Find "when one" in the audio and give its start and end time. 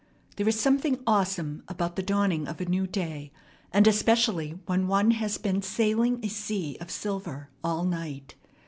4.65-5.11